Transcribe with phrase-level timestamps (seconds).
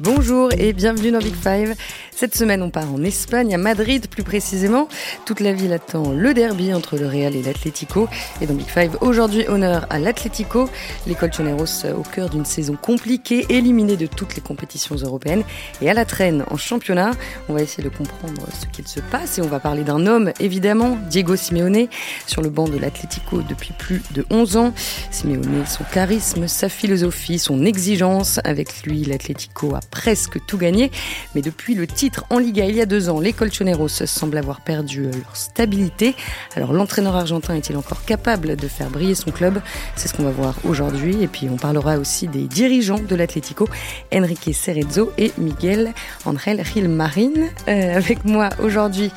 [0.00, 1.74] Bonjour et bienvenue dans Big Five.
[2.18, 4.88] Cette semaine, on part en Espagne, à Madrid plus précisément.
[5.24, 8.08] Toute la ville attend le derby entre le Real et l'Atlético.
[8.40, 10.68] Et dans Big Five, aujourd'hui, honneur à l'Atlético.
[11.06, 15.44] Les Colchoneros au cœur d'une saison compliquée, éliminée de toutes les compétitions européennes
[15.80, 17.12] et à la traîne en championnat.
[17.48, 20.32] On va essayer de comprendre ce qu'il se passe et on va parler d'un homme,
[20.40, 21.86] évidemment, Diego Simeone,
[22.26, 24.72] sur le banc de l'Atlético depuis plus de 11 ans.
[25.12, 28.40] Simeone, son charisme, sa philosophie, son exigence.
[28.42, 30.90] Avec lui, l'Atlético a presque tout gagné.
[31.36, 34.60] Mais depuis le titre en Liga il y a deux ans, les Colchoneros semblent avoir
[34.60, 36.14] perdu leur stabilité.
[36.56, 39.60] Alors l'entraîneur argentin est-il encore capable de faire briller son club?
[39.96, 41.22] C'est ce qu'on va voir aujourd'hui.
[41.22, 43.68] Et puis on parlera aussi des dirigeants de l'Atlético,
[44.12, 45.92] Enrique Cerezo et Miguel
[46.24, 47.32] Angel Gilmarin.
[47.68, 49.10] Euh, avec moi aujourd'hui,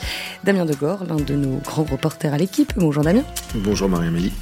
[0.44, 2.74] Damien Degore, l'un de nos grands reporters à l'équipe.
[2.78, 3.24] Bonjour Damien.
[3.56, 4.34] Bonjour Marie-Amélie.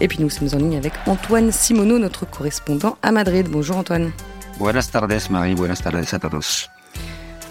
[0.00, 3.46] Et puis nous sommes en ligne avec Antoine Simoneau, notre correspondant à Madrid.
[3.48, 4.10] Bonjour Antoine.
[4.58, 5.54] Buenas tardes, Marie.
[5.54, 6.68] Buenas tardes a todos.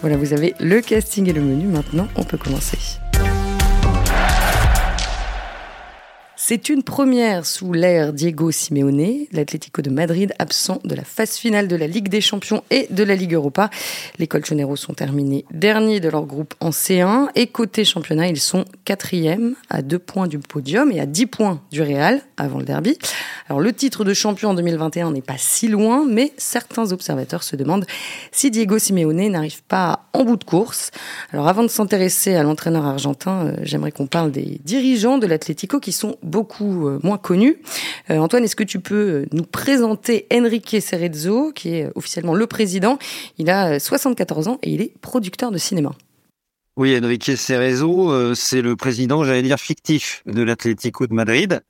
[0.04, 1.68] Voilà, vous avez le casting et le menu.
[1.68, 3.00] Maintenant, on peut commencer.
[6.46, 11.70] C'est une première sous l'ère Diego Simeone, l'Atlético de Madrid absent de la phase finale
[11.70, 13.70] de la Ligue des Champions et de la Ligue Europa.
[14.20, 18.66] Les Colchoneros sont terminés derniers de leur groupe en C1 et côté championnat, ils sont
[18.84, 22.98] quatrième à deux points du podium et à 10 points du Real avant le derby.
[23.48, 27.56] Alors le titre de champion en 2021 n'est pas si loin, mais certains observateurs se
[27.56, 27.86] demandent
[28.34, 30.92] si Diego Simeone n'arrive pas en bout de course.
[31.32, 35.80] Alors avant de s'intéresser à l'entraîneur argentin, euh, j'aimerais qu'on parle des dirigeants de l'Atlético
[35.80, 37.58] qui sont beaucoup euh, moins connu.
[38.10, 42.48] Euh, Antoine, est-ce que tu peux euh, nous présenter Enrique Cerezo, qui est officiellement le
[42.48, 42.98] président?
[43.38, 45.92] Il a 74 ans et il est producteur de cinéma.
[46.76, 51.62] Oui, Enrique Cerezo, c'est le président, j'allais dire, fictif de l'Atlético de Madrid.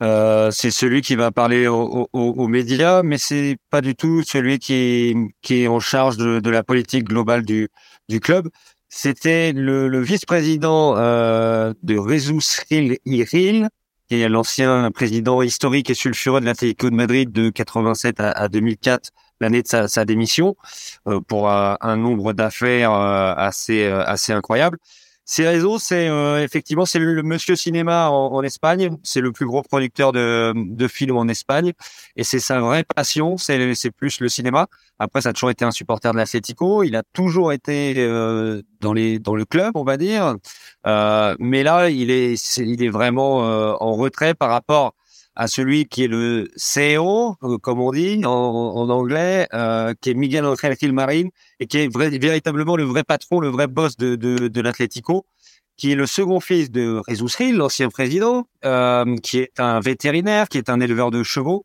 [0.00, 5.20] C'est celui qui va parler aux, médias, mais c'est pas du tout celui qui
[5.50, 7.68] est, en charge de, la politique globale du,
[8.22, 8.48] club.
[8.88, 12.62] C'était le, vice-président euh, de Jesus
[13.04, 13.68] Iril,
[14.08, 19.10] qui est l'ancien président historique et sulfureux de l'Atlético de Madrid de 87 à, 2004,
[19.40, 20.56] l'année de sa, démission,
[21.06, 24.78] euh, pour un nombre d'affaires euh, assez euh, assez incroyable.
[25.30, 25.44] Ces
[25.78, 28.96] c'est euh, effectivement c'est le, Monsieur Cinéma en, Espagne.
[29.02, 31.74] C'est le plus gros producteur de, de films en Espagne,
[32.16, 33.36] et c'est sa vraie passion.
[33.36, 34.68] C'est c'est plus le cinéma.
[34.98, 36.82] Après, ça a toujours été un supporter de l'Atlético.
[36.82, 40.34] Il a toujours été euh, dans les dans le club, on va dire.
[40.86, 43.40] Euh, mais là, il est il est vraiment
[43.82, 44.94] en retrait par rapport
[45.38, 50.10] à celui qui est le CEO, euh, comme on dit en, en anglais, euh, qui
[50.10, 51.28] est Miguel Angel Gilmarin,
[51.60, 55.26] et qui est véritablement le vrai patron, le vrai boss de, de, de l'Atlético,
[55.76, 60.48] qui est le second fils de Jesus Gil, l'ancien président, euh, qui est un vétérinaire,
[60.48, 61.64] qui est un éleveur de chevaux,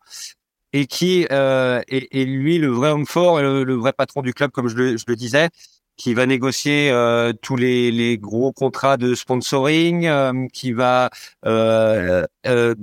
[0.72, 4.36] et qui euh, est, est, lui le vrai homme fort, le, le, vrai patron du
[4.36, 5.50] club, comme je le, je le disais,
[5.98, 11.10] qui va négocier euh, tous les, les, gros contrats de sponsoring, euh, qui va
[11.46, 12.76] euh, euh,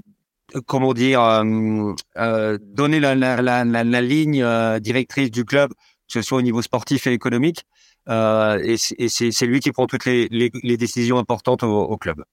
[0.66, 6.12] comment dire, euh, euh, donner la, la, la, la ligne euh, directrice du club, que
[6.14, 7.64] ce soit au niveau sportif et économique.
[8.08, 12.24] et c'est lui qui prend toutes les, les, les décisions importantes au, au club.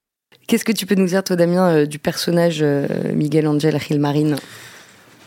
[0.47, 2.63] Qu'est-ce que tu peux nous dire, toi, Damien, du personnage
[3.13, 4.35] Miguel Angel Gilmarin?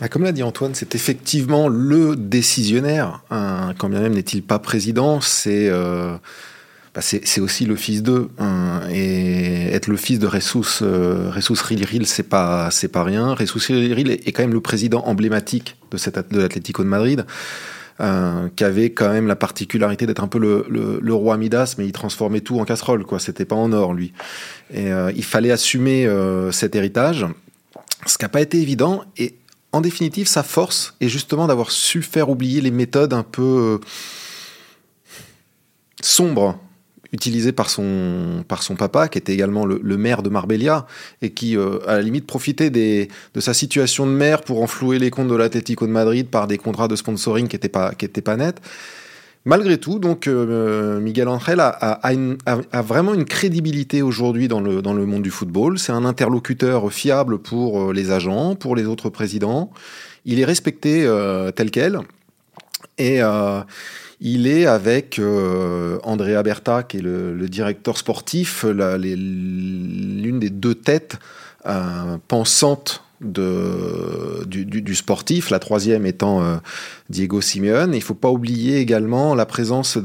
[0.00, 3.22] Bah, comme l'a dit Antoine, c'est effectivement le décisionnaire.
[3.30, 6.16] Hein, quand bien même n'est-il pas président, c'est euh,
[6.94, 8.30] bah c'est aussi le fils d'eux.
[8.38, 13.34] Hein, et être le fils de Ressus, euh, Rilril, c'est pas, pas rien.
[13.34, 15.98] Ressus Rilril est, est, quand même le président emblématique de,
[16.34, 17.24] de l'Atlético de Madrid.
[18.00, 21.84] Euh, qui avait quand même la particularité d'être un peu le, le, roi Midas, mais
[21.84, 23.18] il transformait tout en casserole, quoi.
[23.18, 24.14] C'était pas en or, lui.
[24.72, 27.26] Et euh, il fallait assumer euh, cet héritage,
[28.06, 29.04] ce qui n'a pas été évident.
[29.18, 29.34] Et
[29.72, 33.80] en définitive, sa force est justement d'avoir su faire oublier les méthodes un peu
[36.00, 36.58] sombres
[37.12, 40.86] utilisé par son, par son papa, qui était également le, le maire de Marbella,
[41.22, 44.98] et qui, euh, à la limite, profitait des, de sa situation de maire pour enflouer
[44.98, 48.04] les comptes de l'Atlético de Madrid par des contrats de sponsoring qui n'étaient pas, qui
[48.04, 48.60] étaient pas nets.
[49.46, 54.60] Malgré tout, donc, euh, Miguel Angel a, a, a, a, vraiment une crédibilité aujourd'hui dans
[54.60, 55.78] le, dans le monde du football.
[55.78, 59.70] C'est un interlocuteur fiable pour euh, les agents, pour les autres présidents.
[60.26, 62.00] Il est respecté euh, tel quel.
[62.98, 63.62] Et euh,
[64.20, 71.18] il est avec euh, Andrea Berta, qui est le, directeur sportif, l'une des deux têtes
[71.66, 76.56] euh, pensantes du, sportif, la troisième étant euh,
[77.10, 77.92] Diego Simeone.
[77.92, 79.98] Il ne faut pas oublier également la présence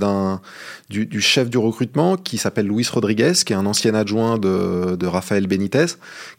[0.90, 5.08] du, chef du recrutement qui s'appelle Luis Rodriguez, qui est un ancien adjoint de, de
[5.08, 5.86] Rafael Benitez,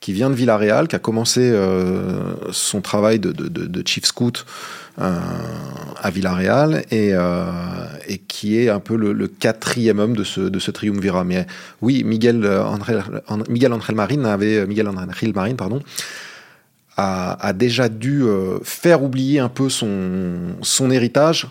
[0.00, 4.44] qui vient de Villarreal, qui a commencé euh, son travail de, de, chief scout
[5.00, 5.18] euh,
[6.02, 7.12] à Villarreal et,
[8.08, 11.24] et qui est un peu le, quatrième homme de ce, de ce triumvirat.
[11.24, 11.46] Mais
[11.80, 13.02] oui, Miguel Angel,
[13.48, 13.72] Miguel
[14.24, 15.80] avait Miguel Angel Marin, pardon,
[16.96, 21.48] a, déjà dû euh, faire oublier un peu son, son héritage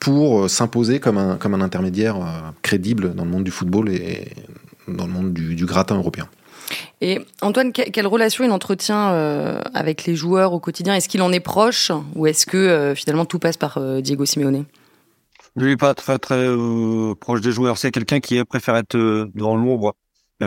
[0.00, 3.88] pour euh, s'imposer comme un, comme un intermédiaire euh, crédible dans le monde du football
[3.88, 4.32] et
[4.88, 6.28] dans le monde du, gratin européen.
[7.00, 9.08] Et Antoine, quelle relation il entretient
[9.74, 10.94] avec les joueurs au quotidien?
[10.94, 14.64] Est-ce qu'il en est proche ou est-ce que finalement tout passe par Diego Simeone?
[15.56, 16.48] Il n'est pas très très
[17.20, 17.76] proche des joueurs.
[17.76, 18.96] C'est quelqu'un qui préfère être
[19.34, 19.94] dans l'ombre.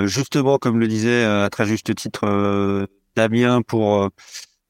[0.05, 4.09] justement, comme le disait à très juste titre Damien pour euh,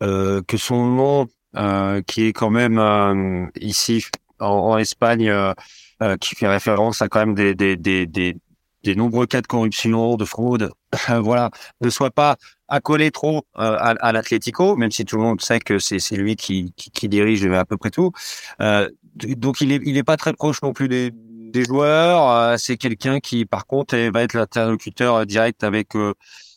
[0.04, 4.06] euh, que son nom, euh, qui est quand même ici
[4.40, 5.34] en, Espagne,
[6.20, 8.36] qui fait référence à quand même des, des, des, des,
[8.84, 10.72] des nombreux cas de corruption, de fraude,
[11.08, 11.50] voilà,
[11.82, 12.36] ne soit pas
[12.68, 16.74] accolé trop à, à l'Atlético, même si tout le monde sait que c'est lui qui,
[16.76, 18.12] qui, qui, dirige à peu près tout.
[18.62, 22.60] Euh, donc il est il est pas très proche non plus des, des joueurs.
[22.60, 25.94] c'est quelqu'un qui, par contre, va être l'interlocuteur direct avec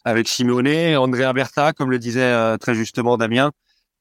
[0.08, 3.50] avec Simone, Andrea Berta, comme le disait euh, très justement Damien.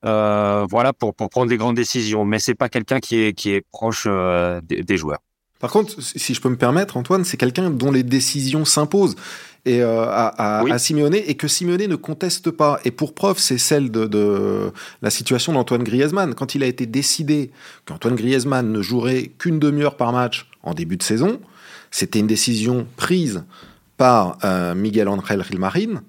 [0.05, 3.51] Euh, voilà pour, pour prendre des grandes décisions, mais c'est pas quelqu'un qui est qui
[3.51, 5.19] est proche euh, des, joueurs.
[5.59, 9.15] Par contre, si je peux me permettre, Antoine, c'est quelqu'un dont les décisions s'imposent
[9.65, 12.79] et à, à, Simeone et que Simeone ne conteste pas.
[12.85, 14.71] Et pour preuve, c'est celle de, de
[15.01, 16.35] la situation d'Antoine Griezmann.
[16.35, 17.51] Quand il a été décidé
[17.85, 21.41] qu'Antoine Griezmann ne jouerait qu'une demi-heure par match en début de saison,
[21.91, 23.43] c'était une décision prise
[23.97, 26.03] par euh, Miguel Angel Gilmarin,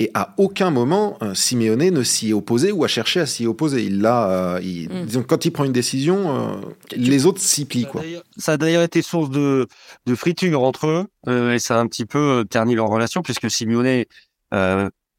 [0.00, 3.46] et à aucun moment euh, Simeone ne s'y est opposé ou a cherché à s'y
[3.46, 3.82] opposer.
[3.82, 5.22] Il l'a, euh, hmm.
[5.26, 6.60] quand il prend une décision,
[6.94, 7.86] les autres s'y plient.
[7.86, 8.02] Quoi.
[8.36, 9.66] Ça a d'ailleurs été source de,
[10.06, 11.06] de friture entre eux,
[11.52, 14.04] et ça a un petit peu terni leur relation, puisque Simeone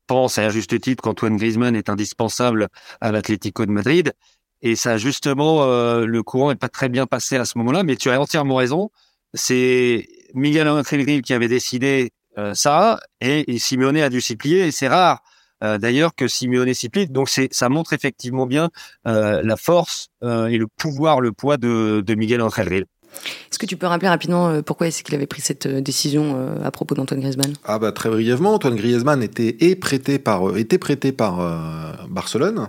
[0.08, 2.68] pense à juste titre qu'Antoine Griezmann est indispensable
[3.00, 4.14] à l'Atlético de Madrid.
[4.62, 8.10] Et ça, justement, le courant n'est pas très bien passé à ce moment-là, mais tu
[8.10, 8.92] as entièrement raison.
[9.34, 14.72] C'est Miguel Angel qui avait décidé euh, ça, et, Simeone a dû s'y plier, et
[14.72, 15.22] c'est rare
[15.64, 17.08] euh, d'ailleurs que Simeone s'y plie.
[17.08, 18.70] Donc c'est, ça montre effectivement bien
[19.08, 22.86] euh, la force et le pouvoir, le poids de, de Miguel Angel
[23.50, 26.94] est-ce que tu peux rappeler rapidement pourquoi est-ce qu'il avait pris cette décision à propos
[26.94, 27.54] d'Antoine Griezmann?
[27.66, 31.38] Ah bah très brièvement, Antoine Griezmann était prêté par était prêté par
[32.08, 32.68] Barcelone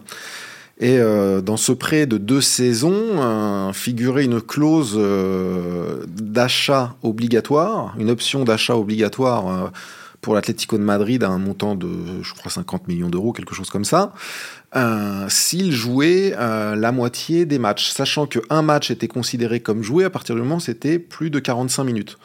[0.80, 7.94] et euh, dans ce prêt de deux saisons, euh, figurait une clause euh, d'achat obligatoire,
[7.98, 9.72] une option d'achat obligatoire
[10.22, 13.68] pour l'Atlético de Madrid à un montant de, je crois, 50 millions d'euros, quelque chose
[13.68, 14.12] comme ça,
[15.28, 20.34] s'il jouait la moitié des matchs, sachant qu'un match était considéré comme joué à partir
[20.34, 22.18] du moment où c'était plus de 45 minutes.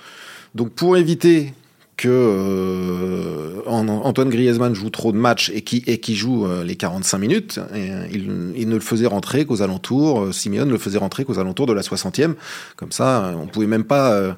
[0.56, 1.54] Donc pour éviter
[1.97, 6.75] que euh, Antoine Griezmann joue trop de matchs et qui, et qui joue euh, les
[6.75, 11.24] 45 minutes, euh, il, ne le faisait rentrer qu'aux alentours, Simeone ne le faisait rentrer
[11.24, 12.36] qu'aux alentours de la 60e.
[12.75, 14.36] Comme ça, on pouvait même pas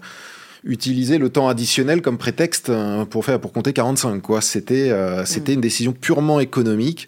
[0.63, 2.71] utiliser le temps additionnel comme prétexte
[3.09, 4.41] pour faire pour compter 45 quoi.
[4.41, 4.91] C'était
[5.25, 7.07] c'était une décision purement économique,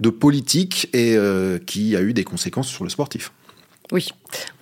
[0.00, 1.16] de politique et
[1.66, 3.32] qui a eu des conséquences sur le sportif.
[3.92, 4.08] Oui,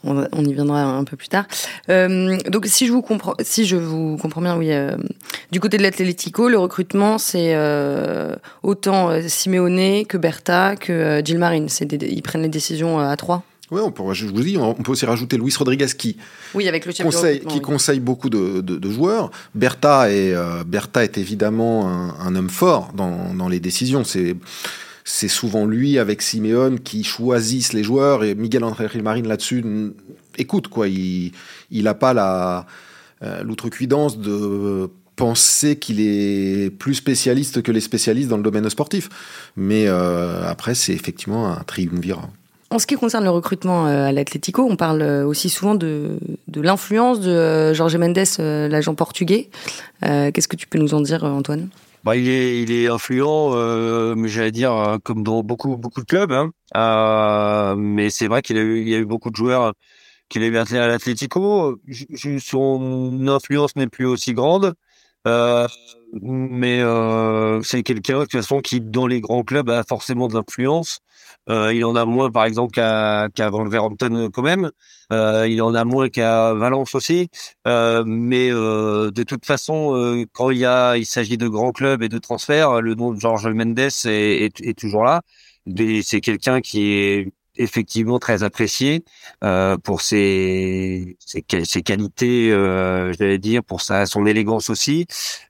[0.02, 1.46] on, y viendra un peu plus tard.
[1.88, 4.96] Euh, donc, si je vous comprends, si je vous comprends bien, oui, euh,
[5.50, 11.66] du côté de l'Atlético, le recrutement, c'est euh, autant Simeone que Berta que Gilmarin.
[11.68, 13.44] C'est ils prennent les décisions à trois.
[13.70, 16.18] Oui, on peut, je vous dis, on peut aussi rajouter Luis Rodriguez qui,
[16.54, 19.30] oui, avec le conseille, qui conseille beaucoup de, de, joueurs.
[19.54, 24.04] Berta est, est évidemment un, un homme fort dans, dans les décisions.
[24.04, 24.36] C'est
[25.04, 29.64] c'est souvent lui avec Simeone qui choisissent les joueurs et Miguel Angel Marine là-dessus
[30.38, 31.32] écoute quoi il
[31.70, 32.66] il a pas la
[33.22, 39.08] euh, l'outrecuidance de penser qu'il est plus spécialiste que les spécialistes dans le domaine sportif.
[39.56, 42.28] Mais euh, après c'est effectivement un triumvirat.
[42.70, 46.18] En ce qui concerne le recrutement euh, à l'Atlético, on parle aussi souvent de,
[46.48, 49.48] de l'influence de Jorge Mendes, l'agent portugais.
[50.02, 51.68] Qu'est-ce que tu peux nous en dire, Antoine?
[52.04, 56.00] Bah, il est, il est influent, euh, mais j'allais dire euh, comme dans beaucoup, beaucoup
[56.00, 56.32] de clubs.
[56.32, 56.52] Hein.
[56.76, 59.72] Euh, mais c'est vrai qu'il a eu, il y a eu beaucoup de joueurs
[60.28, 61.80] qu'il a eu à l'Atlético.
[62.40, 64.74] Son influence n'est plus aussi grande.
[65.26, 65.66] Euh,
[66.22, 70.34] mais euh, c'est quelqu'un de toute façon qui dans les grands clubs a forcément de
[70.34, 71.00] l'influence.
[71.50, 74.70] Euh, il en a moins par exemple qu'à qu'à Wolverhampton quand même.
[75.12, 77.28] Euh, il en a moins qu'à Valence aussi.
[77.66, 81.72] Euh, mais euh, de toute façon, euh, quand il y a il s'agit de grands
[81.72, 85.22] clubs et de transferts, le nom de Georges Mendes est, est, est toujours là.
[86.02, 89.04] C'est quelqu'un qui est effectivement très apprécié
[89.44, 95.06] euh, pour ses, ses, ses qualités, euh, j'allais dire, pour sa son élégance aussi.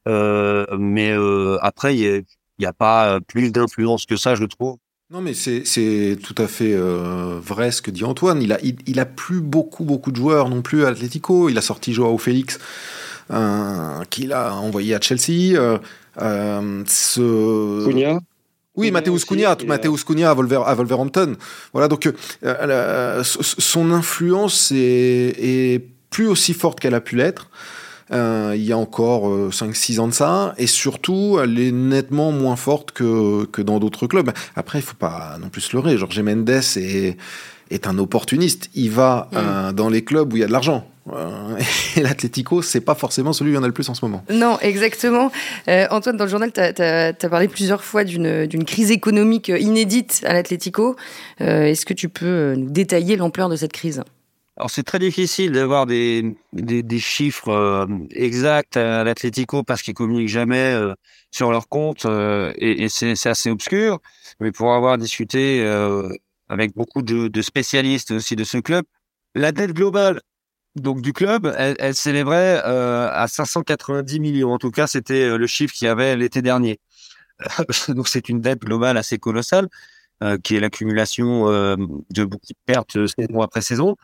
[0.09, 2.25] Euh, mais euh, après, il
[2.59, 4.77] n'y a, a, pas plus d'influence que ça, je trouve.
[5.14, 8.42] Non, mais c'est tout à fait euh, vrai ce que dit Antoine.
[8.42, 11.49] Il a, il, il, a plus beaucoup, beaucoup de joueurs non plus à Atletico.
[11.49, 12.59] Il a sorti Joao Félix,
[13.30, 15.56] euh, qu'il a envoyé à Chelsea.
[15.56, 15.78] Euh,
[16.21, 17.87] euh ce...
[17.87, 18.18] Cunha
[18.75, 21.37] oui, Mathéus Cunha, Mathéus Cunha à, Wolver, à Wolverhampton.
[21.73, 22.12] Voilà, donc
[23.23, 27.50] son influence est, est, plus aussi forte qu'elle a pu l'être.
[28.12, 32.32] Euh, il y a encore euh, 5-6 ans de ça, et surtout, elle est nettement
[32.32, 34.30] moins forte que, que dans d'autres clubs.
[34.56, 35.96] Après, il faut pas non plus se leurrer.
[35.96, 37.16] Jorge Mendes est,
[37.70, 38.68] est un opportuniste.
[38.75, 39.37] Il va mm.
[39.37, 40.87] euh, dans les clubs où il y a de l'argent.
[41.12, 41.56] Euh,
[41.96, 44.04] et l'Atlético, c'est pas forcément celui où il y en a le plus en ce
[44.04, 44.23] moment.
[44.30, 45.32] Non, exactement.
[45.66, 50.34] Antoine, dans le journal, tu as, as, parlé plusieurs fois d'une crise économique inédite à
[50.34, 50.96] l'Atlético.
[51.38, 54.02] Est-ce que tu peux nous détailler l'ampleur de cette crise?
[54.56, 59.94] Alors c'est très difficile d'avoir des, des, des, chiffres euh, exacts à l'Atlético parce qu'ils
[59.94, 60.94] communiquent jamais euh,
[61.32, 63.99] sur leur compte euh, et, et c'est assez obscur.
[64.38, 65.66] Mais pour avoir discuté
[66.49, 68.84] avec beaucoup de, de, spécialistes aussi de ce club,
[69.34, 70.20] la dette globale
[70.76, 74.52] donc du club, elle, elle s'élèverait à 590 millions.
[74.52, 76.80] En tout cas, c'était le chiffre qu'il y avait l'été dernier.
[77.88, 79.68] donc c'est une dette globale assez colossale,
[80.42, 83.96] qui est l'accumulation de beaucoup de pertes saison après saison.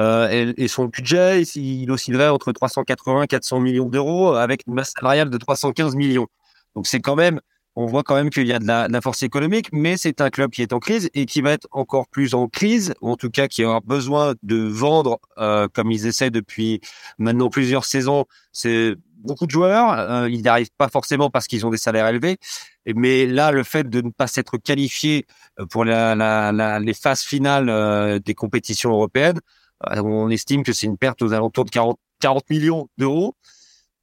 [0.00, 4.92] Euh, et, son budget, il oscillerait entre 380 et 400 millions d'euros avec une masse
[4.96, 6.26] salariale de 315 millions.
[6.74, 7.40] Donc c'est quand même,
[7.76, 10.50] on voit quand même qu'il y a de la, force économique, mais c'est un club
[10.50, 13.30] qui est en crise et qui va être encore plus en crise, ou en tout
[13.30, 16.80] cas qui aura besoin de vendre, euh, comme ils essaient depuis
[17.18, 18.24] maintenant plusieurs saisons.
[18.52, 22.06] C'est beaucoup de joueurs, euh, ils n'y arrivent pas forcément parce qu'ils ont des salaires
[22.06, 22.38] élevés,
[22.86, 25.26] mais là, le fait de ne pas s'être qualifié
[25.58, 29.40] euh, pour les phases finales des compétitions européennes,
[29.86, 33.34] on estime que c'est une perte aux alentours de 40, 40 millions d'euros.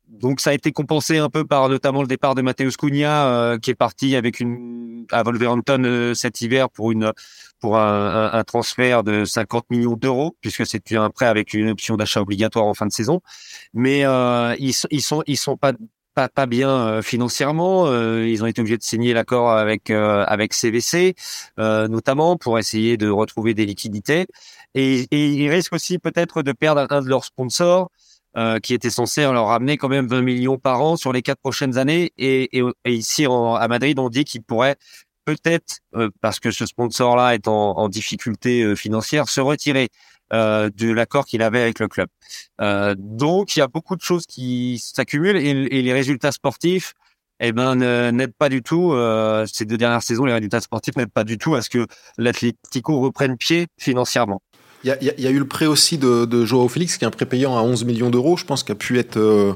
[0.07, 3.57] Donc ça a été compensé un peu par notamment le départ de Mateusz Cunha euh,
[3.57, 7.11] qui est parti avec une à Wolverhampton euh, cet hiver pour une
[7.59, 11.69] pour un, un, un transfert de 50 millions d'euros puisque c'est un prêt avec une
[11.69, 13.19] option d'achat obligatoire en fin de saison.
[13.73, 15.73] Mais euh, ils, ils sont ils sont pas
[16.17, 17.87] pas, pas bien euh, financièrement.
[18.23, 21.15] ils ont été obligés de signer l'accord avec avec CVC
[21.57, 24.25] notamment pour essayer de retrouver des liquidités.
[24.73, 27.89] Et, et ils risquent aussi peut-être de perdre un de leurs sponsors
[28.37, 31.39] euh, qui était censé leur ramener quand même 20 millions par an sur les quatre
[31.39, 32.11] prochaines années.
[32.19, 34.75] Et, et, et ici en, à Madrid, on dit qu'il pourrait
[35.25, 39.89] peut-être, euh, parce que ce sponsor-là est en, en difficulté euh, financière, se retirer
[40.33, 42.07] euh, de l'accord qu'il avait avec le club.
[42.61, 46.93] Euh, donc il y a beaucoup de choses qui s'accumulent et, les résultats sportifs
[47.39, 47.75] eh ben
[48.11, 48.95] n'aident pas du tout.
[49.45, 51.85] ces deux dernières saisons, les résultats sportifs n'aident pas du tout à ce que
[52.17, 54.41] l'Atlético reprenne pied financièrement.
[54.83, 57.57] Il y, a, eu le prêt aussi de, Joao Félix, qui est un prêt payant
[57.57, 59.53] à 11 millions d'euros, je pense, qui a pu être, euh,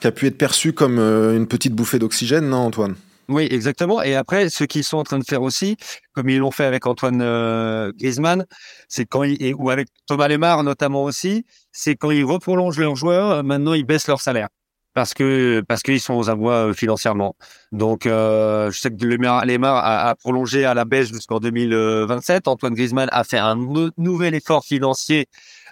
[0.00, 2.94] qui a pu être perçu comme euh, une petite bouffée d'oxygène, non, Antoine?
[3.28, 4.02] Oui, exactement.
[4.02, 5.76] Et après, ce qu'ils sont en train de faire aussi,
[6.12, 8.44] comme ils l'ont fait avec Antoine euh, Griezmann,
[8.88, 12.96] c'est quand ils, et, ou avec Thomas Lemar notamment aussi, c'est quand ils reprolongent leurs
[12.96, 14.48] joueurs, maintenant ils baissent leur salaire
[14.94, 17.34] parce que parce qu'ils sont aux abois euh, financièrement.
[17.72, 19.42] Donc, euh, je sais que Lemar,
[19.76, 22.46] a, prolongé à la baisse jusqu'en 2027.
[22.48, 23.56] Antoine Griezmann a fait un
[23.98, 25.26] nouvel effort financier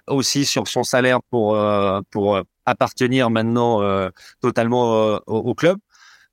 [0.08, 5.78] aussi sur son salaire pour euh, pour appartenir maintenant euh, totalement euh, au, club.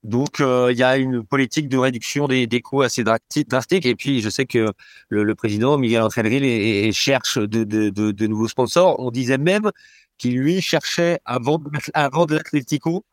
[0.03, 3.85] Donc, il y a une politique de réduction des, des coûts assez drastique.
[3.85, 4.71] Et puis, je sais que
[5.09, 8.99] le, président Miguel Angel cherche de, de, de, de nouveaux sponsors.
[8.99, 9.71] On disait même
[10.17, 13.03] qui lui cherchait vendre, à vendre l'Atlético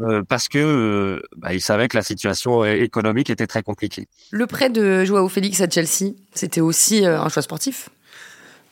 [0.00, 4.06] euh, parce que euh, bah, il savait que la situation économique était très compliquée.
[4.30, 7.90] Le prêt de Joao Félix à Chelsea, c'était aussi euh, un choix sportif?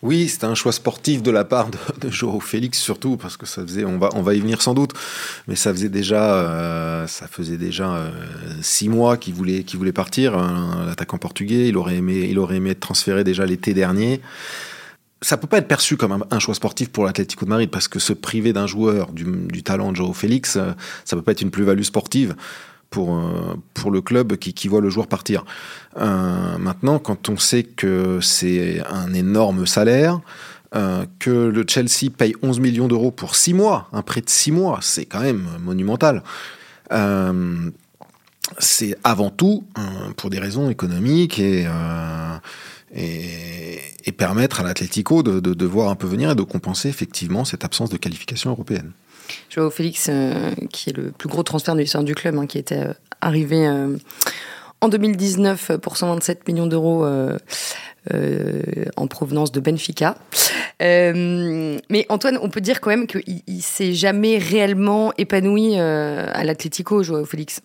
[0.02, 3.46] Oui, c'était un choix sportif de la part de, de Joao Félix surtout parce que
[3.46, 4.92] ça faisait, on va, on va y venir sans doute,
[5.48, 8.10] mais ça faisait déjà, euh, ça faisait déjà euh,
[8.62, 10.36] six mois qu'il voulait, qu'il voulait partir.
[10.86, 14.20] L'attaquant portugais, il aurait aimé, il aurait aimé être transféré déjà l'été dernier
[15.20, 17.88] ça peut pas être perçu comme un, un choix sportif pour l'Atlético de Madrid parce
[17.88, 20.72] que se priver d'un joueur du, du, talent de Joao Félix, euh,
[21.04, 22.36] ça peut pas être une plus-value sportive
[22.90, 25.44] pour euh, pour le club qui, voit le joueur partir.
[25.98, 30.20] Euh, maintenant, quand on sait que c'est un énorme salaire,
[31.18, 34.80] que le Chelsea paye 11 millions d'euros pour 6 mois, un prêt de 6 mois,
[34.82, 36.22] c'est quand même monumental.
[38.58, 39.64] c'est avant tout
[40.18, 41.66] pour des raisons économiques et,
[42.94, 47.64] et, permettre à l'Atlético de, de, voir un peu venir et de compenser effectivement cette
[47.64, 48.92] absence de qualification européenne.
[49.50, 50.10] Joao Félix,
[50.72, 52.86] qui est le plus gros transfert de l'histoire du club, hein, qui était
[53.20, 53.66] arrivé
[54.80, 57.36] en 2019 pour 127 millions d'euros euh,
[58.14, 58.62] euh,
[58.96, 60.16] en provenance de Benfica.
[60.82, 66.44] Euh, mais Antoine, on peut dire quand même qu'il il, s'est jamais réellement épanoui à
[66.44, 67.60] l'Atlético, Joao Félix.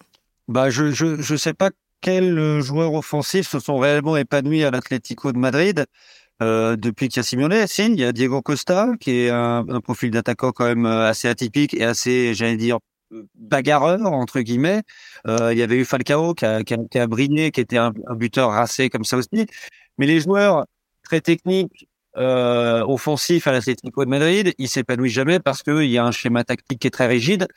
[0.48, 1.70] Bah, je, je, je sais pas
[2.01, 5.86] quels joueurs offensifs se sont réellement épanouis à l'Atlético de Madrid.
[6.41, 9.81] Euh, depuis qu'il y a Simeone, il y a Diego Costa, qui est un, un
[9.81, 12.79] profil d'attaquant quand même assez atypique et assez, j'allais dire,
[13.35, 14.81] bagarreur entre guillemets.
[15.27, 17.77] Euh, il y avait eu Falcao qui a, qui a, qui a briné, qui était
[17.77, 19.47] un, un, buteur racé comme ça aussi.
[19.97, 20.65] Mais les joueurs
[21.03, 21.87] très techniques,
[22.17, 26.43] euh, offensifs à l'Atlético de Madrid, ils s'épanouissent jamais parce qu'il y a un schéma
[26.43, 27.47] tactique qui est très rigide.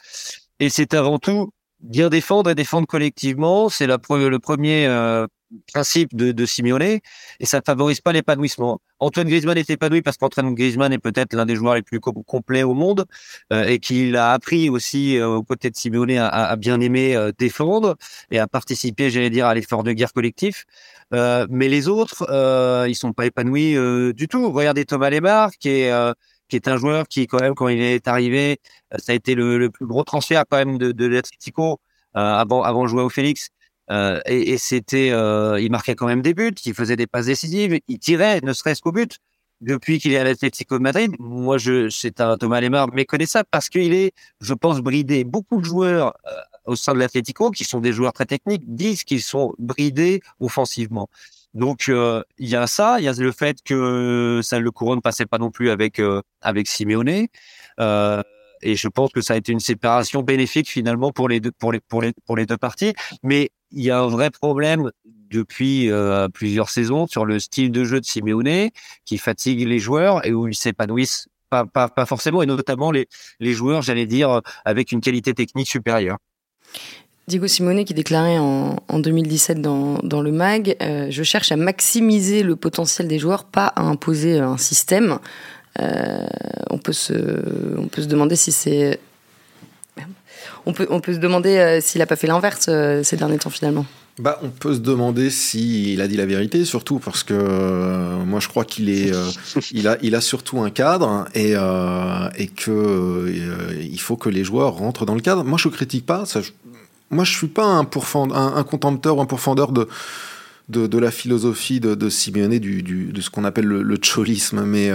[0.61, 3.69] Et c'est avant tout bien défendre et défendre collectivement.
[3.69, 3.99] C'est le
[4.39, 5.27] premier euh,
[5.73, 8.81] principe de, de Simeone et ça ne favorise pas l'épanouissement.
[8.99, 12.63] Antoine Griezmann est épanoui parce qu'Antoine Griezmann est peut-être l'un des joueurs les plus complets
[12.63, 13.05] au monde
[13.53, 17.15] euh, et qu'il a appris aussi euh, aux côtés de Simeone à, à bien aimer
[17.15, 17.97] euh, défendre
[18.31, 20.65] et à participer, j'allais dire, à l'effort de guerre collectif.
[21.13, 22.27] mais les autres,
[22.89, 23.77] ils sont pas épanouis
[24.15, 24.51] du tout.
[24.51, 26.15] Regardez Thomas Lemar qui est
[26.49, 28.59] qui est un joueur qui, quand même, quand il est arrivé,
[28.99, 31.81] ça a été le, le plus gros transfert quand même de, de l'Atlético
[32.15, 33.51] avant avant de jouer au Félix.
[33.91, 37.27] Euh, et, et c'était, euh, il marquait quand même des buts, il faisait des passes
[37.27, 39.19] décisives, il tirait, ne serait-ce qu'au but.
[39.63, 43.71] Depuis qu'il est à l'Atlético de Madrid, moi, je, c'est un Thomas Lemar méconnaissable parce
[43.71, 44.13] qu'il est,
[44.43, 45.25] je pense, bridé.
[45.25, 46.31] Beaucoup de joueurs euh,
[46.67, 51.09] au sein de l'Atlético, qui sont des joueurs très techniques, disent qu'ils sont bridés offensivement.
[51.55, 55.01] Donc euh, il y a ça, il y a le fait que ça le couronne
[55.01, 56.03] passait pas non plus avec
[56.43, 57.29] avec Simeone.
[57.81, 58.23] Euh,
[58.63, 61.73] et je pense que ça a été une séparation bénéfique finalement pour les deux pour
[61.73, 65.91] les pour les pour les deux parties mais il y a un vrai problème depuis
[65.91, 68.71] euh, plusieurs saisons sur le style de jeu de Simeone
[69.05, 73.07] qui fatigue les joueurs et où ils s'épanouissent pas, pas, pas, forcément, et notamment les,
[73.39, 76.19] les joueurs, j'allais dire, avec une qualité technique supérieure.
[77.29, 81.57] Diego Simone qui déclarait en, en 2017 dans, dans le MAG euh, Je cherche à
[81.57, 85.19] maximiser le potentiel des joueurs, pas à imposer un système.
[85.81, 86.25] Euh,
[86.71, 87.13] on, peut se,
[87.77, 89.01] on peut se demander si c'est
[90.67, 93.39] on peut, on peut se demander euh, s'il n'a pas fait l'inverse euh, ces derniers
[93.39, 93.87] temps finalement.
[94.19, 98.41] Bah, on peut se demander s'il a dit la vérité, surtout parce que euh, moi
[98.41, 99.13] je crois qu'il est,
[99.73, 103.31] il a, il a surtout un cadre et et que
[103.79, 105.45] il faut que les joueurs rentrent dans le cadre.
[105.45, 106.41] Moi je critique pas, ça,
[107.11, 109.87] moi je suis pas un un, un contempteur ou un pourfendeur de
[110.71, 114.91] de, la philosophie de, de de ce qu'on appelle le, le cholisme, mais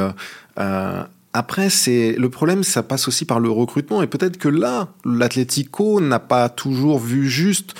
[1.33, 4.01] après, c'est le problème, ça passe aussi par le recrutement.
[4.01, 7.73] Et peut-être que là, l'Atlético n'a pas toujours vu juste.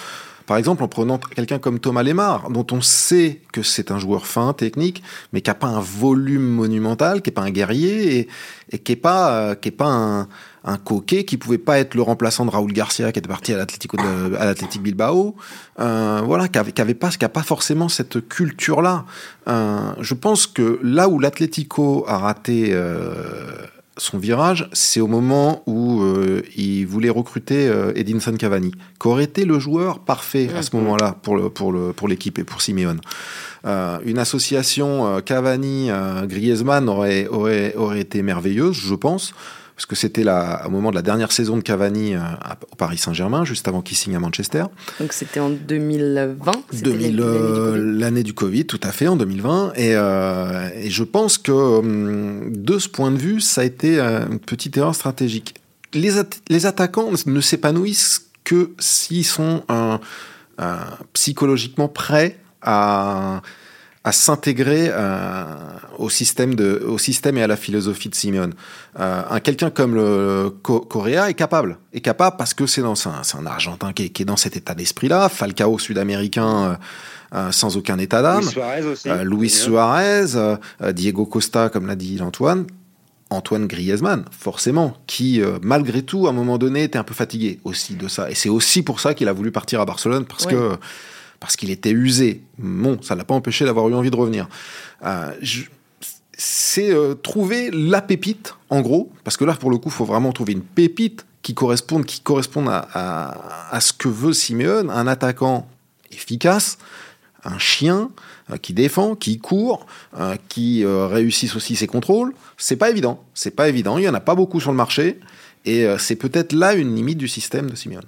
[0.51, 4.27] Par exemple, en prenant quelqu'un comme Thomas Lemar, dont on sait que c'est un joueur
[4.27, 8.27] fin, technique, mais qui n'a pas un volume monumental, qui n'est pas un guerrier
[8.69, 10.27] et, qui n'est pas, euh, qui est pas un,
[10.65, 13.57] un coquet qui pouvait pas être le remplaçant de Raúl Garcia qui était parti à
[13.57, 13.95] l'Atlético
[14.81, 15.35] Bilbao
[15.79, 19.05] euh, voilà qui avait, pas pas forcément cette culture là
[19.47, 23.65] euh, je pense que là où l'Atlético a raté euh,
[23.97, 29.25] son virage, c'est au moment où euh, il voulait recruter euh, Edinson Cavani, qui aurait
[29.25, 32.61] été le joueur parfait à ce moment-là pour le, pour le, pour l'équipe et pour
[32.61, 33.01] Simeone.
[33.65, 39.33] Euh, une association euh, Cavani-Griezmann aurait, aurait, aurait été merveilleuse, je pense
[39.81, 42.19] parce que c'était au moment de la dernière saison de Cavani euh,
[42.71, 44.65] au Paris Saint-Germain, juste avant qu'il signe à Manchester.
[44.99, 46.51] Donc c'était en 2020
[46.83, 47.17] 2000,
[47.97, 49.73] L'année du Covid, tout à fait, en 2020.
[49.77, 53.99] Et, euh, et je pense que hum, de ce point de vue, ça a été
[53.99, 55.55] euh, une petite erreur stratégique.
[55.95, 56.11] Les,
[56.49, 59.63] les attaquants ne s'épanouissent que s'ils sont
[61.13, 63.41] psychologiquement prêts à
[64.03, 65.45] à s'intégrer euh,
[65.99, 68.53] au système de, au système et à la philosophie de Simeone.
[68.99, 73.09] Euh, un quelqu'un comme le Correa est capable, est capable parce que c'est dans c'est
[73.09, 75.29] un, un, Argentin qui est, qui est, dans cet état d'esprit-là.
[75.29, 76.63] Falcao sud-américain.
[76.63, 76.75] Euh,
[77.33, 78.41] euh sans aucun état d'âme.
[78.41, 79.09] Luis Suarez aussi.
[79.09, 80.57] Euh, Luis Suarez, euh,
[80.91, 82.65] Diego Costa, comme l'a dit Antoine.
[83.29, 87.93] Antoine Griezmann, forcément, qui malgré tout, à un moment donné, était un peu fatigué aussi
[87.93, 88.29] de ça.
[88.29, 90.51] Et c'est aussi pour ça qu'il a voulu partir à Barcelone, parce ouais.
[90.51, 90.71] que
[91.41, 92.43] parce qu'il était usé.
[92.59, 94.47] Bon, ça l'a pas empêché d'avoir eu envie de revenir.
[95.03, 95.33] Euh,
[96.37, 100.05] c'est euh, trouver la pépite, en gros, parce que là, pour le coup, il faut
[100.05, 102.21] vraiment trouver une pépite qui corresponde, qui
[102.67, 105.67] à, ce que veut Simeone, un attaquant
[106.11, 106.77] efficace,
[107.43, 108.11] un chien
[108.61, 109.87] qui défend, qui court,
[110.49, 112.35] qui réussisse aussi ses contrôles.
[112.57, 113.23] C'est pas évident.
[113.33, 113.97] C'est pas évident.
[113.97, 115.19] Il y en a pas beaucoup sur le marché.
[115.65, 118.05] Et c'est peut-être là une limite du système de Simeone.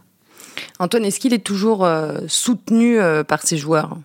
[0.79, 1.87] Antoine, est-ce qu'il est toujours
[2.27, 3.97] soutenu par ses joueurs?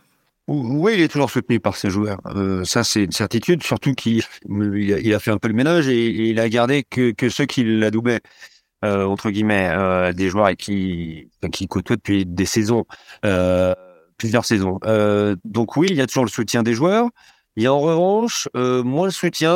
[0.48, 2.20] Oui, il est toujours soutenu par ses joueurs.
[2.34, 3.62] Euh, ça, c'est une certitude.
[3.62, 7.44] Surtout qu'il il a fait un peu le ménage et, il a gardé que, ceux
[7.44, 8.20] qui l'adoubaient,
[8.82, 12.86] euh, entre guillemets, euh, des joueurs avec qui, qui côtoient depuis des saisons,
[13.26, 13.74] euh,
[14.16, 14.78] plusieurs saisons.
[14.86, 17.10] Euh, donc oui, il y a toujours le soutien des joueurs.
[17.56, 19.50] Il y a en revanche moins le soutien,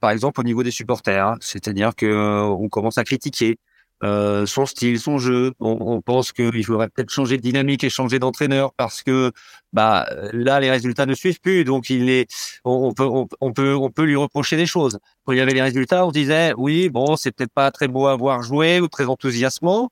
[0.00, 1.26] par exemple, au niveau des supporters.
[1.26, 1.36] Hein.
[1.40, 3.58] C'est-à-dire que on commence à critiquer.
[4.04, 5.52] Euh, son style, son jeu.
[5.60, 9.30] On, on pense qu'il faudrait peut-être changer de dynamique et changer d'entraîneur parce que
[9.72, 11.64] bah là les résultats ne suivent plus.
[11.64, 12.28] Donc il est,
[12.64, 13.04] on, peut,
[13.40, 14.98] on, peut, on peut lui reprocher des choses.
[15.24, 18.06] Quand il y avait les résultats, on disait oui bon c'est peut-être pas très beau
[18.08, 19.88] à voir jouer ou très enthousiasmant,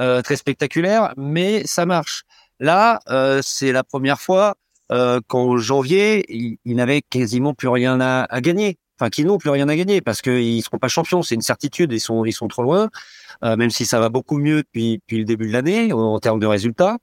[0.00, 2.24] euh, très spectaculaire, mais ça marche.
[2.58, 4.56] Là euh, c'est la première fois
[4.90, 9.38] euh, qu'en janvier il, il n'avait quasiment plus rien à, à gagner enfin qui n'ont
[9.38, 12.32] plus rien à gagner parce qu'ils seront pas champions, c'est une certitude, ils sont ils
[12.32, 12.88] sont trop loin.
[13.44, 16.46] Euh, même si ça va beaucoup mieux depuis, le début de l'année en, termes de
[16.46, 16.98] résultats.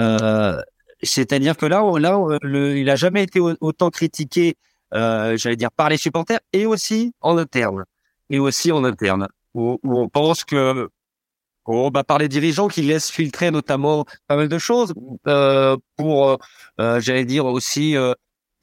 [0.00, 0.60] Euh,
[1.02, 4.56] C'est-à-dire que là, là, il a jamais été autant critiqué,
[4.94, 7.84] euh, j'allais dire par les supporters et aussi en interne,
[8.30, 10.88] et aussi en interne, où, on pense que
[11.68, 14.92] bah, par les dirigeants qui laissent filtrer notamment pas mal de choses
[15.96, 16.38] pour,
[16.78, 17.96] j'allais dire aussi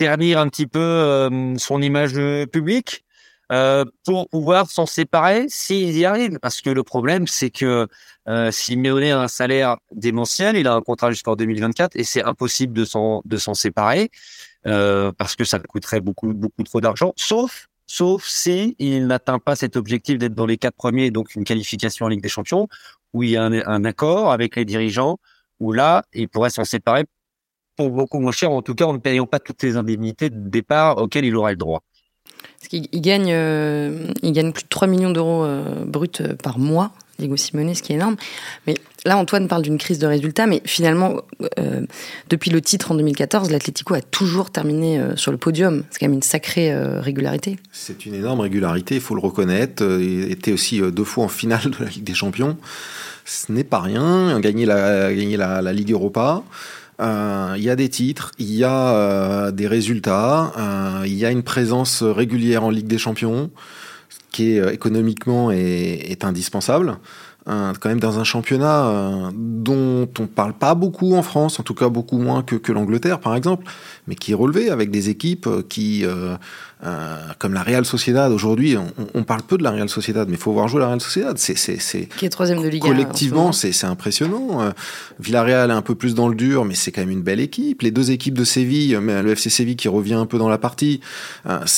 [0.04, 2.13] ternir un petit peu euh, son image
[2.52, 3.04] publique.
[3.52, 6.39] Euh, pour pouvoir s'en séparer s'ils y arrivent.
[6.42, 7.88] Parce que le problème, c'est que
[8.28, 12.74] euh, Simeone a un salaire démentiel, il a un contrat jusqu'en 2024 et c'est impossible
[12.74, 14.10] de s'en de s'en séparer
[14.66, 17.13] euh, parce que ça coûterait beaucoup beaucoup trop d'argent.
[17.18, 21.44] Sauf sauf si il n'atteint pas cet objectif d'être dans les quatre premiers, donc une
[21.44, 22.68] qualification en Ligue des Champions,
[23.13, 25.20] où il y a un, un accord avec les dirigeants,
[25.60, 27.06] où là, il pourrait s'en séparer
[27.75, 30.49] pour beaucoup moins cher, en tout cas en ne payant pas toutes les indemnités de
[30.49, 31.83] départ auxquelles il aurait le droit.
[32.59, 36.59] Parce qu'il gagne, euh, il gagne plus de 3 millions d'euros euh, bruts euh, par
[36.59, 38.15] mois, Diego Simone, ce qui est énorme.
[38.65, 41.17] Mais là, Antoine parle d'une crise de résultats, mais finalement,
[41.59, 41.86] euh,
[42.29, 45.83] depuis le titre en 2014, l'Atlético a toujours terminé euh, sur le podium.
[45.91, 47.57] C'est quand même une sacrée euh, régularité.
[47.71, 49.83] C'est une énorme régularité, il faut le reconnaître.
[49.83, 52.57] Il était aussi deux fois en finale de la Ligue des Champions.
[53.25, 54.31] Ce n'est pas rien.
[54.31, 56.43] Il a gagné la, gagné la, la Ligue Europa.
[57.01, 61.25] Euh, il y a des titres, il y a euh, des résultats, euh, il y
[61.25, 63.51] a une présence régulière en Ligue des Champions,
[64.32, 65.58] qui est économiquement est,
[66.12, 66.97] est indispensable.
[67.49, 71.63] Euh, quand même dans un championnat euh, dont on parle pas beaucoup en France, en
[71.63, 73.65] tout cas beaucoup moins que, que l'Angleterre par exemple,
[74.08, 76.38] mais qui est relevé avec des équipes qui, euh,
[77.39, 80.39] comme la Real Sociedad aujourd'hui, on, on, parle peu de la Real Sociedad, mais il
[80.39, 81.38] faut voir jouer la Real Sociedad.
[81.38, 84.71] C'est, c'est, c'est qui est troisième de Ligue Collectivement, c'est, c'est impressionnant.
[85.19, 87.82] Villarreal est un peu plus dans le dur, mais c'est quand même une belle équipe.
[87.82, 91.01] Les deux équipes de Séville, le FC Séville qui revient un peu dans la partie,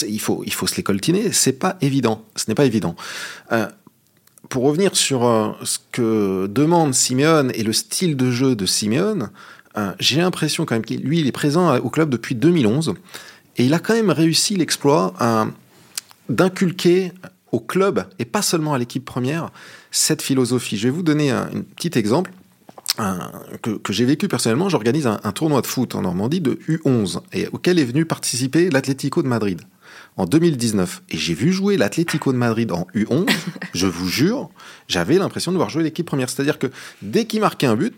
[0.08, 1.32] il faut il faut se les coltiner.
[1.32, 2.23] C'est pas évident.
[2.36, 2.95] Ce n'est pas évident
[4.49, 9.29] pour revenir sur euh, ce que demande Simeone et le style de jeu de Simeone,
[9.77, 12.93] euh, j'ai l'impression quand même qu'il lui est présent au club depuis 2011
[13.58, 15.45] et il a quand même réussi l'exploit euh,
[16.29, 17.12] d'inculquer
[17.51, 19.49] au club et pas seulement à l'équipe première
[19.91, 20.77] cette philosophie.
[20.77, 22.31] Je vais vous donner un, petit exemple.
[23.62, 27.47] Que j'ai vécu personnellement, j'organise un, un, tournoi de foot en Normandie de U11 et
[27.47, 29.60] auquel est venu participer l'Atlético de Madrid
[30.17, 33.30] en 2019 et j'ai vu jouer l'Atlético de Madrid en U11,
[33.73, 34.49] je vous jure,
[34.88, 36.30] j'avais l'impression de voir jouer l'équipe première.
[36.30, 36.67] C'est-à-dire que
[37.01, 37.97] dès qu'il marquait un but,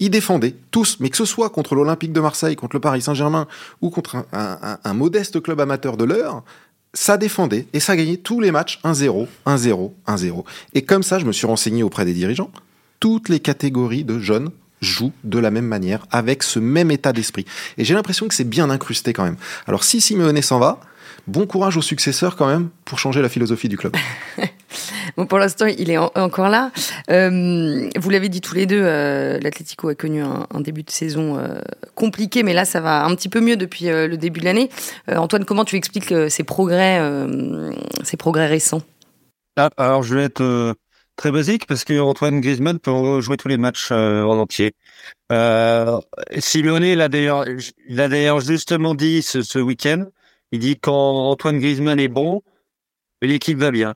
[0.00, 3.46] ils défendaient tous, mais que ce soit contre l'Olympique de Marseille, contre le Paris Saint-Germain
[3.80, 6.42] ou contre un, un, un, modeste club amateur de l'heure,
[6.92, 10.44] ça défendait et ça gagnait tous les matchs 1-0, 1-0, 1-0.
[10.74, 12.50] Et comme ça, je me suis renseigné auprès des dirigeants.
[12.98, 17.44] Toutes les catégories de jeunes jouent de la même manière, avec ce même état d'esprit.
[17.78, 19.36] Et j'ai l'impression que c'est bien incrusté quand même.
[19.66, 20.80] Alors si Simeone s'en va,
[21.26, 23.94] bon courage aux successeurs quand même pour changer la philosophie du club.
[25.16, 26.70] bon, pour l'instant, il est en, encore là.
[27.10, 30.90] Euh, vous l'avez dit tous les deux, euh, l'Atlético a connu un, un, début de
[30.90, 31.60] saison euh,
[31.94, 34.70] compliqué, mais là, ça va un petit peu mieux depuis euh, le début de l'année.
[35.08, 37.00] Euh, Antoine, comment tu expliques euh, ces progrès,
[38.02, 38.82] ces progrès récents?
[39.56, 40.74] Ah, Alors, je vais être
[41.16, 44.74] très basique parce que Antoine Griezmann peut jouer tous les matchs en entier.
[45.32, 45.98] Euh,
[46.38, 50.06] Simeone l'a d'ailleurs, justement dit ce, ce week-end
[50.52, 52.42] il dit quand Antoine Griezmann est bon,
[53.22, 53.94] l'équipe va bien.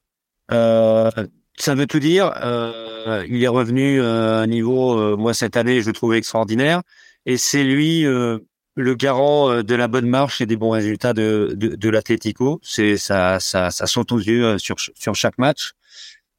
[0.51, 1.11] Euh,
[1.57, 2.33] ça veut tout dire.
[2.43, 6.19] Euh, il est revenu euh, à un niveau, euh, moi cette année, je le trouvais
[6.19, 6.83] extraordinaire.
[7.27, 8.39] Et c'est lui euh,
[8.77, 12.61] le garant de la bonne marche et des bons résultats de, de, de l'Atlético.
[12.63, 15.73] C'est ça, ça, ça saute aux yeux sur sur chaque match.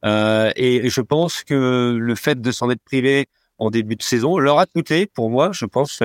[0.04, 4.58] et je pense que le fait de s'en être privé en début de saison leur
[4.58, 6.02] a coûté, pour moi, je pense,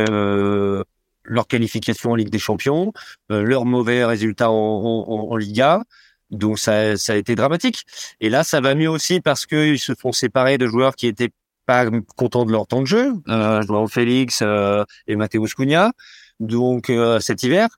[1.24, 2.92] leur qualification en Ligue des Champions,
[3.28, 5.82] leurs mauvais résultats en, en, en Liga.
[6.30, 7.84] Donc ça, ça a été dramatique.
[8.20, 11.30] Et là, ça va mieux aussi parce qu'ils se font séparer de joueurs qui étaient
[11.66, 15.92] pas contents de leur temps de jeu, euh, Joao Félix euh, et Matteo Cunha.
[16.40, 17.68] Donc euh, cet hiver.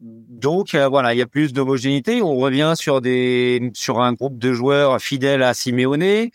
[0.00, 2.22] Donc euh, voilà, il y a plus d'homogénéité.
[2.22, 6.28] On revient sur des sur un groupe de joueurs fidèles à Simeone,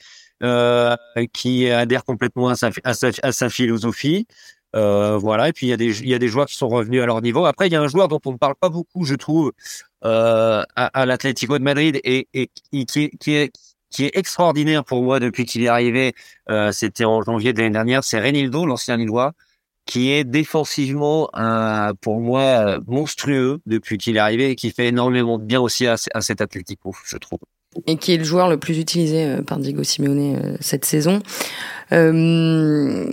[0.44, 0.96] euh,
[1.34, 4.28] qui adhèrent complètement à sa, à sa philosophie.
[4.76, 7.02] Euh, voilà, et puis il y a des y a des joueurs qui sont revenus
[7.02, 7.46] à leur niveau.
[7.46, 9.52] Après, il y a un joueur dont on ne parle pas beaucoup, je trouve,
[10.06, 12.50] euh, à, à l'Atlético de Madrid et, et,
[12.86, 13.52] qui, qui, est
[13.90, 16.14] qui est extraordinaire pour moi depuis qu'il est arrivé.
[16.50, 18.04] Euh, C'était en janvier de l'année dernière.
[18.04, 19.34] C'est Renildo, l'ancien Lillois,
[19.86, 21.30] qui est défensivement
[22.02, 25.96] pour moi monstrueux depuis qu'il est arrivé et qui fait énormément de bien aussi à,
[26.14, 27.40] à cet Atlético, je trouve
[27.86, 31.22] et qui est le joueur le plus utilisé euh, par Diego Simeone euh, cette saison.
[31.92, 33.06] Euh,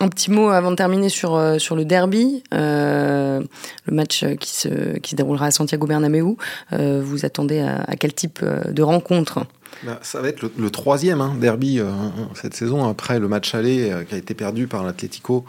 [0.00, 3.42] un petit mot avant de terminer sur sur le derby, le
[3.90, 6.36] match qui se qui se déroulera à Santiago Bernabéu.
[6.70, 9.44] Vous attendez à, quel type de rencontre?
[9.82, 11.80] Bah, ça va être le, le troisième hein, derby
[12.34, 15.44] cette saison après le match aller qui a été perdu par l'Atlético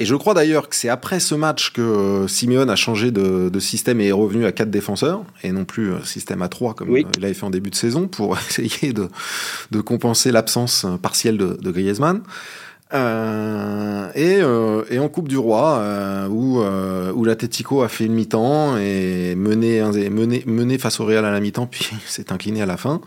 [0.00, 3.50] et je crois d'ailleurs que c'est après ce match que euh, Simeone a changé de,
[3.50, 6.74] de, système et est revenu à quatre défenseurs et non plus euh, système à trois
[6.74, 7.06] comme oui.
[7.18, 9.08] il avait fait en début de saison pour essayer de,
[9.70, 12.22] de compenser l'absence partielle de, de Griezmann.
[12.92, 18.06] Euh, et, euh, et, en Coupe du Roi, euh, où, euh, où l'Atletico a fait
[18.06, 22.62] une mi-temps et mené, mené, mené face au Real à la mi-temps, puis s'est incliné
[22.62, 23.00] à la fin.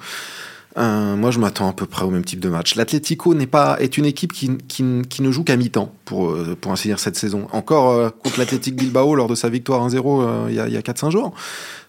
[0.77, 2.75] Euh, moi, je m'attends à peu près au même type de match.
[2.75, 6.71] L'Atlético n'est pas est une équipe qui, qui, ne joue qu'à mi-temps pour euh, pour
[6.71, 7.47] ainsi dire cette saison.
[7.51, 10.81] Encore euh, contre l'Athletic Bilbao lors de sa victoire 1-0 euh, il y a a
[10.81, 11.33] 4 5 jours,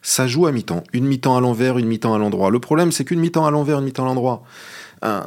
[0.03, 2.51] ça joue à mi-temps, une mi-temps à l'envers, une mi-temps à l'endroit.
[2.51, 4.43] Le problème, c'est qu'une mi-temps à l'envers, une mi-temps à l'endroit,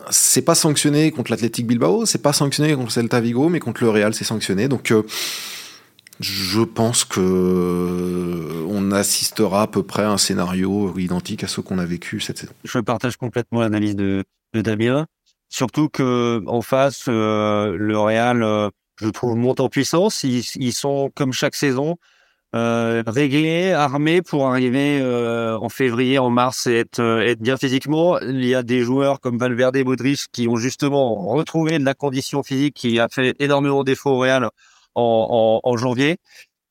[0.10, 3.92] c'est pas sanctionné contre l'Athletic Bilbao, c'est pas sanctionné contre Celta Vigo, mais contre le
[3.92, 4.68] Real, c'est sanctionné.
[4.68, 4.92] Donc
[6.20, 11.80] je pense que on assistera à peu près à un scénario identique à ce qu'on
[11.80, 12.54] a vécu cette saison.
[12.64, 15.06] Je partage complètement l'analyse de, de Damien.
[15.50, 20.24] Surtout que en face, euh, le Real, euh, je trouve, monte en puissance.
[20.24, 21.96] Ils, sont comme chaque saison
[22.56, 28.20] euh, réglés, armés pour arriver euh, en février, en mars et être, être bien physiquement.
[28.20, 31.94] Il y a des joueurs comme Valverde et Modric qui ont justement retrouvé de la
[31.94, 34.50] condition physique qui a fait énormément défaut au Real
[34.98, 36.18] en, en, en janvier.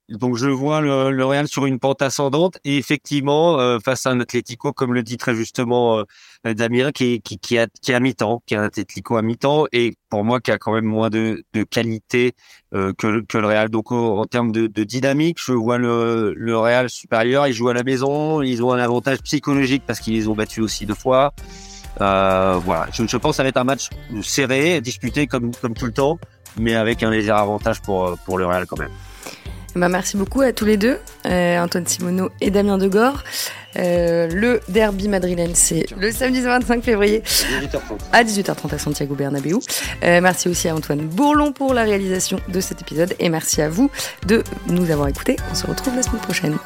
[0.09, 4.11] Donc je vois le, le, Real sur une pente ascendante et effectivement euh, face à
[4.11, 7.99] un Atlético, comme le dit très justement euh, Damien, qui, qui, qui a qui a
[7.99, 11.11] mi-temps, qui a un Atlético à mi-temps et pour moi qui a quand même moins
[11.11, 12.35] de, de qualité
[12.73, 13.69] euh, que, que le Real.
[13.69, 17.49] Donc en, termes de, de, dynamique, je vois le, le Real supérieur.
[17.49, 20.62] Ils jouent à la maison, ils ont un avantage psychologique parce qu'ils les ont battus
[20.62, 21.35] aussi deux fois.
[22.01, 23.89] Euh, voilà, je, je pense que ça va être un match
[24.23, 26.17] serré, disputé comme comme tout le temps
[26.59, 28.90] mais avec un léger avantage pour, pour le Real quand même.
[29.77, 33.23] Bah, merci beaucoup à tous les deux, euh, Antoine Simoneau et Damien Degor.
[33.77, 37.81] Euh, le derby madrilène, c'est le samedi 25 février 18h30.
[38.11, 39.59] à 18h30 à Santiago Bernabéu.
[40.03, 43.69] Euh, merci aussi à Antoine Bourlon pour la réalisation de cet épisode et merci à
[43.69, 43.90] vous
[44.27, 45.37] de nous avoir écoutés.
[45.51, 46.57] On se retrouve la semaine prochaine.